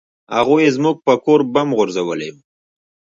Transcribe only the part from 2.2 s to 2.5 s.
و.